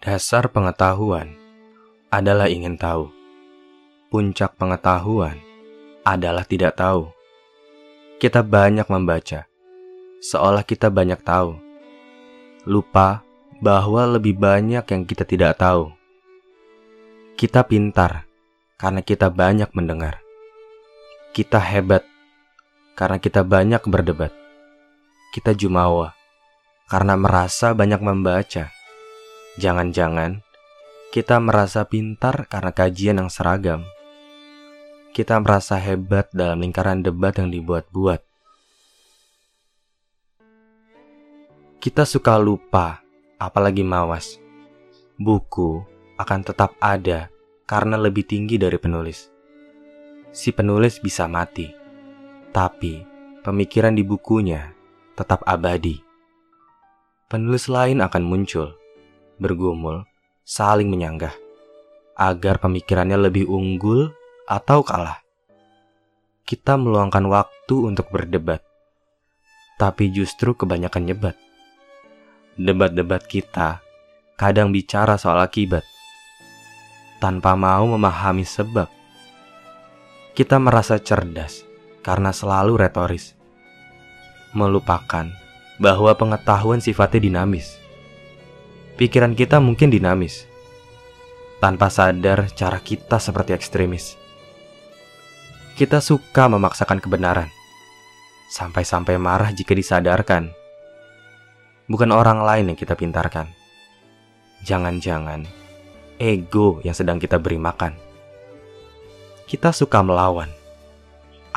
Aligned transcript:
Dasar 0.00 0.48
pengetahuan 0.48 1.36
adalah 2.08 2.48
ingin 2.48 2.80
tahu. 2.80 3.12
Puncak 4.08 4.56
pengetahuan 4.56 5.36
adalah 6.08 6.40
tidak 6.48 6.80
tahu. 6.80 7.12
Kita 8.16 8.40
banyak 8.40 8.88
membaca, 8.88 9.44
seolah 10.24 10.64
kita 10.64 10.88
banyak 10.88 11.20
tahu. 11.20 11.52
Lupa 12.64 13.20
bahwa 13.60 14.16
lebih 14.16 14.40
banyak 14.40 14.88
yang 14.88 15.04
kita 15.04 15.28
tidak 15.28 15.60
tahu. 15.60 15.92
Kita 17.36 17.60
pintar 17.68 18.24
karena 18.80 19.04
kita 19.04 19.28
banyak 19.28 19.68
mendengar. 19.76 20.16
Kita 21.36 21.60
hebat 21.60 22.08
karena 22.96 23.20
kita 23.20 23.44
banyak 23.44 23.84
berdebat. 23.84 24.32
Kita 25.36 25.52
jumawa 25.52 26.16
karena 26.88 27.20
merasa 27.20 27.76
banyak 27.76 28.00
membaca. 28.00 28.79
Jangan-jangan 29.58 30.46
kita 31.10 31.42
merasa 31.42 31.82
pintar 31.82 32.46
karena 32.46 32.70
kajian 32.70 33.18
yang 33.18 33.26
seragam. 33.26 33.82
Kita 35.10 35.42
merasa 35.42 35.74
hebat 35.74 36.30
dalam 36.30 36.62
lingkaran 36.62 37.02
debat 37.02 37.34
yang 37.34 37.50
dibuat-buat. 37.50 38.22
Kita 41.82 42.06
suka 42.06 42.38
lupa, 42.38 43.02
apalagi 43.42 43.82
mawas. 43.82 44.38
Buku 45.18 45.82
akan 46.14 46.40
tetap 46.46 46.78
ada 46.78 47.26
karena 47.66 47.98
lebih 47.98 48.22
tinggi 48.22 48.54
dari 48.54 48.78
penulis. 48.78 49.34
Si 50.30 50.54
penulis 50.54 51.02
bisa 51.02 51.26
mati, 51.26 51.66
tapi 52.54 53.02
pemikiran 53.42 53.98
di 53.98 54.06
bukunya 54.06 54.70
tetap 55.18 55.42
abadi. 55.42 55.98
Penulis 57.26 57.66
lain 57.66 57.98
akan 57.98 58.22
muncul, 58.22 58.79
bergumul, 59.40 60.04
saling 60.44 60.92
menyanggah, 60.92 61.32
agar 62.12 62.60
pemikirannya 62.60 63.16
lebih 63.16 63.48
unggul 63.48 64.12
atau 64.44 64.84
kalah. 64.84 65.24
Kita 66.44 66.76
meluangkan 66.76 67.24
waktu 67.32 67.74
untuk 67.88 68.12
berdebat, 68.12 68.60
tapi 69.80 70.12
justru 70.12 70.52
kebanyakan 70.52 71.08
nyebat. 71.08 71.36
Debat-debat 72.60 73.24
kita 73.24 73.80
kadang 74.36 74.68
bicara 74.68 75.16
soal 75.16 75.40
akibat, 75.40 75.82
tanpa 77.16 77.56
mau 77.56 77.88
memahami 77.88 78.44
sebab. 78.44 78.92
Kita 80.36 80.60
merasa 80.60 81.00
cerdas 81.00 81.64
karena 82.04 82.36
selalu 82.36 82.76
retoris, 82.76 83.32
melupakan 84.52 85.28
bahwa 85.80 86.12
pengetahuan 86.12 86.84
sifatnya 86.84 87.20
dinamis 87.24 87.79
pikiran 89.00 89.32
kita 89.32 89.64
mungkin 89.64 89.88
dinamis. 89.88 90.44
Tanpa 91.56 91.88
sadar 91.88 92.52
cara 92.52 92.76
kita 92.84 93.16
seperti 93.16 93.56
ekstremis. 93.56 94.20
Kita 95.72 96.04
suka 96.04 96.52
memaksakan 96.52 97.00
kebenaran. 97.00 97.48
Sampai-sampai 98.52 99.16
marah 99.16 99.56
jika 99.56 99.72
disadarkan. 99.72 100.52
Bukan 101.88 102.12
orang 102.12 102.44
lain 102.44 102.68
yang 102.72 102.76
kita 102.76 102.92
pintarkan. 102.92 103.48
Jangan-jangan 104.68 105.48
ego 106.20 106.84
yang 106.84 106.92
sedang 106.92 107.16
kita 107.16 107.40
beri 107.40 107.56
makan. 107.56 107.96
Kita 109.48 109.72
suka 109.72 110.04
melawan. 110.04 110.52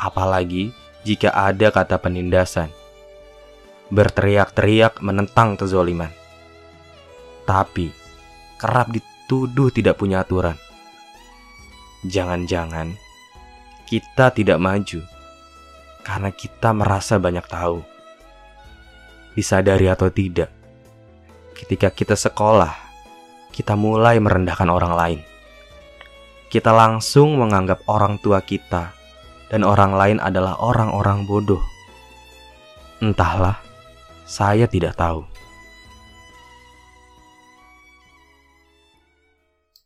Apalagi 0.00 0.72
jika 1.04 1.28
ada 1.36 1.68
kata 1.68 2.00
penindasan. 2.00 2.72
Berteriak-teriak 3.92 5.04
menentang 5.04 5.60
kezoliman 5.60 6.23
tapi 7.44 7.92
kerap 8.58 8.92
dituduh 8.92 9.68
tidak 9.72 10.00
punya 10.00 10.24
aturan. 10.24 10.56
Jangan-jangan 12.04 12.96
kita 13.84 14.32
tidak 14.32 14.58
maju 14.60 15.00
karena 16.04 16.30
kita 16.32 16.72
merasa 16.76 17.16
banyak 17.16 17.44
tahu. 17.48 17.80
Disadari 19.34 19.90
atau 19.90 20.12
tidak, 20.12 20.52
ketika 21.58 21.90
kita 21.90 22.14
sekolah, 22.14 22.70
kita 23.50 23.74
mulai 23.74 24.20
merendahkan 24.20 24.68
orang 24.70 24.94
lain. 24.94 25.20
Kita 26.52 26.70
langsung 26.70 27.34
menganggap 27.34 27.82
orang 27.90 28.22
tua 28.22 28.38
kita 28.38 28.94
dan 29.50 29.66
orang 29.66 29.96
lain 29.96 30.18
adalah 30.22 30.54
orang-orang 30.62 31.26
bodoh. 31.26 31.62
Entahlah, 33.02 33.58
saya 34.22 34.70
tidak 34.70 34.94
tahu. 34.94 35.26